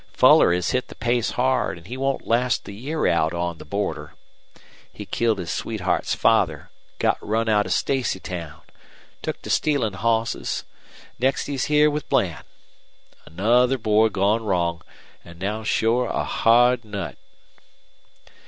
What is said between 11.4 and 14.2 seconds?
he's here with Bland. Another boy